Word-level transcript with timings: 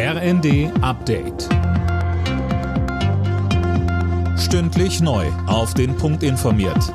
RND 0.00 0.70
Update. 0.80 1.48
Stündlich 4.38 5.00
neu. 5.00 5.26
Auf 5.48 5.74
den 5.74 5.96
Punkt 5.96 6.22
informiert. 6.22 6.94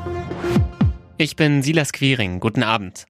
Ich 1.17 1.35
bin 1.35 1.61
Silas 1.63 1.91
Quiring. 1.91 2.39
Guten 2.39 2.63
Abend. 2.63 3.05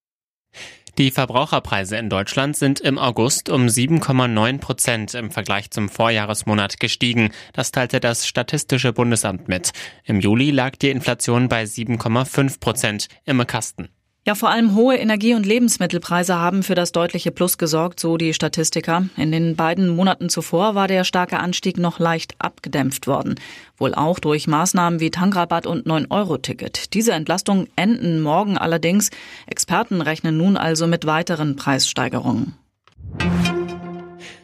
Die 0.98 1.12
Verbraucherpreise 1.12 1.98
in 1.98 2.10
Deutschland 2.10 2.58
sind 2.58 2.80
im 2.80 2.98
August 2.98 3.50
um 3.50 3.68
7,9 3.68 4.58
Prozent 4.58 5.14
im 5.14 5.30
Vergleich 5.30 5.70
zum 5.70 5.90
Vorjahresmonat 5.90 6.80
gestiegen. 6.80 7.30
Das 7.54 7.72
teilte 7.72 8.00
das 8.00 8.26
Statistische 8.26 8.94
Bundesamt 8.94 9.48
mit. 9.48 9.74
Im 10.06 10.20
Juli 10.20 10.50
lag 10.50 10.76
die 10.76 10.90
Inflation 10.90 11.50
bei 11.50 11.66
7,5 11.66 12.60
Prozent. 12.60 13.10
Im 13.26 13.46
Kasten. 13.46 13.90
Ja, 14.26 14.36
vor 14.36 14.50
allem 14.50 14.74
hohe 14.74 14.96
Energie- 14.96 15.34
und 15.34 15.46
Lebensmittelpreise 15.46 16.36
haben 16.40 16.64
für 16.64 16.76
das 16.76 16.94
deutliche 16.94 17.30
Plus 17.30 17.58
gesorgt, 17.58 18.00
so 18.00 18.16
die 18.16 18.34
Statistiker. 18.34 19.10
In 19.18 19.34
den 19.34 19.58
beiden 19.58 19.90
Monaten 19.90 20.30
zuvor 20.30 20.76
war 20.76 20.88
der 20.88 21.04
starke 21.04 21.40
Anstieg 21.40 21.78
noch 21.78 22.00
leicht 22.00 22.36
abgedämpft 22.40 23.06
worden. 23.06 23.36
Wohl 23.78 23.94
auch 23.94 24.20
durch 24.20 24.48
Maßnahmen 24.48 25.02
wie 25.02 25.12
Tankrabatt 25.12 25.68
und 25.68 25.88
9-Euro-Ticket. 25.88 26.94
Diese 26.94 27.12
Entlastungen 27.12 27.68
enden 27.76 28.22
morgen 28.22 28.58
allerdings. 28.58 29.10
Experten 29.46 30.00
rechnen 30.00 30.38
nun 30.38 30.56
also 30.56 30.88
mit 30.88 31.06
weiteren 31.06 31.58
Preissteigerungen. 31.58 32.54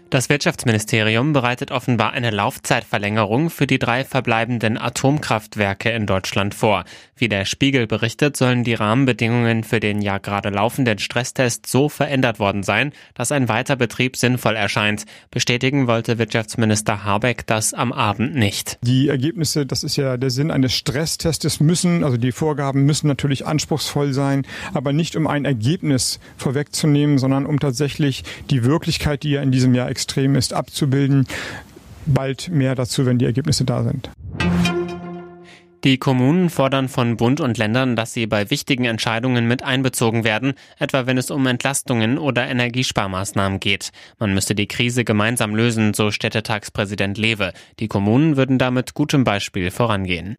Das 0.09 0.27
Wirtschaftsministerium 0.27 1.34
bereitet 1.34 1.70
offenbar 1.70 2.13
eine 2.13 2.31
Laufzeitverlängerung 2.31 3.52
für 3.52 3.67
die 3.67 3.77
drei 3.77 4.04
verbleibenden 4.04 4.76
Atomkraftwerke 4.76 5.91
in 5.91 6.08
Deutschland 6.08 6.55
vor. 6.55 6.84
Wie 7.16 7.30
der 7.30 7.45
Spiegel 7.45 7.86
berichtet, 7.86 8.36
sollen 8.36 8.64
die 8.64 8.73
Rahmenbedingungen 8.73 9.64
für 9.64 9.80
den 9.80 10.02
ja 10.02 10.17
gerade 10.17 10.50
laufenden 10.50 10.98
Stresstest 10.98 11.67
so 11.67 11.90
verändert 11.90 12.40
worden 12.40 12.64
sein, 12.64 12.91
dass 13.14 13.31
ein 13.31 13.50
Weiterbetrieb 13.50 14.17
sinnvoll 14.17 14.55
erscheint. 14.55 15.05
Bestätigen 15.30 15.86
wollte 15.86 16.17
Wirtschaftsminister 16.17 17.03
Habeck 17.03 17.45
das 17.45 17.76
am 17.76 17.91
Abend 17.91 18.34
nicht. 18.34 18.80
Die 18.81 19.09
Ergebnisse, 19.09 19.67
das 19.67 19.83
ist 19.83 19.95
ja 19.95 20.17
der 20.17 20.31
Sinn 20.31 20.50
eines 20.50 20.73
Stresstests, 20.73 21.59
müssen, 21.59 22.03
also 22.03 22.17
die 22.17 22.31
Vorgaben 22.31 22.83
müssen 22.83 23.05
natürlich 23.08 23.45
anspruchsvoll 23.45 24.14
sein, 24.14 24.42
aber 24.73 24.92
nicht 24.92 25.16
um 25.16 25.28
ein 25.28 25.45
Ergebnis 25.45 26.20
vorwegzunehmen, 26.36 27.20
sondern 27.20 27.45
um 27.45 27.59
tatsächlich 27.59 28.23
die 28.50 28.64
Wirklichkeit, 28.64 29.22
die 29.22 29.31
ja 29.31 29.44
in 29.44 29.52
diesem 29.52 29.76
Jahr 29.76 29.89
extrem 30.00 30.36
ist, 30.36 30.53
abzubilden. 30.53 31.28
Bald 32.05 32.47
mehr 32.50 32.73
dazu, 32.73 33.05
wenn 33.05 33.17
die 33.17 33.25
Ergebnisse 33.25 33.66
da 33.66 33.83
sind. 33.83 34.09
Die 35.83 35.97
Kommunen 35.97 36.50
fordern 36.50 36.89
von 36.89 37.16
Bund 37.16 37.39
und 37.39 37.58
Ländern, 37.58 37.95
dass 37.95 38.14
sie 38.14 38.25
bei 38.25 38.50
wichtigen 38.50 38.86
Entscheidungen 38.86 39.47
mit 39.47 39.64
einbezogen 39.64 40.23
werden, 40.23 40.53
etwa 40.77 41.05
wenn 41.05 41.17
es 41.17 41.31
um 41.31 41.45
Entlastungen 41.47 42.17
oder 42.17 42.47
Energiesparmaßnahmen 42.47 43.59
geht. 43.59 43.92
Man 44.20 44.33
müsste 44.33 44.55
die 44.55 44.67
Krise 44.67 45.05
gemeinsam 45.05 45.55
lösen, 45.55 45.94
so 45.94 46.11
Städtetagspräsident 46.11 47.17
Lewe. 47.17 47.53
Die 47.80 47.88
Kommunen 47.88 48.36
würden 48.36 48.58
damit 48.58 48.94
gutem 48.94 49.23
Beispiel 49.23 49.72
vorangehen. 49.72 50.36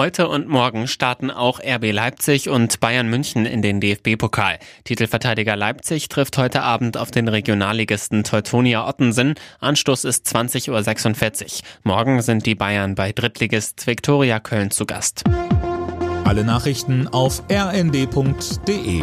Heute 0.00 0.28
und 0.28 0.46
morgen 0.46 0.86
starten 0.86 1.28
auch 1.28 1.58
RB 1.58 1.90
Leipzig 1.90 2.48
und 2.48 2.78
Bayern 2.78 3.10
München 3.10 3.46
in 3.46 3.62
den 3.62 3.80
DFB-Pokal. 3.80 4.60
Titelverteidiger 4.84 5.56
Leipzig 5.56 6.08
trifft 6.08 6.38
heute 6.38 6.62
Abend 6.62 6.96
auf 6.96 7.10
den 7.10 7.26
Regionalligisten 7.26 8.22
Teutonia 8.22 8.86
Ottensen. 8.86 9.34
Anstoß 9.58 10.04
ist 10.04 10.28
20.46 10.28 11.42
Uhr. 11.42 11.50
Morgen 11.82 12.22
sind 12.22 12.46
die 12.46 12.54
Bayern 12.54 12.94
bei 12.94 13.10
Drittligist 13.10 13.88
Viktoria 13.88 14.38
Köln 14.38 14.70
zu 14.70 14.86
Gast. 14.86 15.24
Alle 16.22 16.44
Nachrichten 16.44 17.08
auf 17.08 17.42
rnd.de 17.50 19.02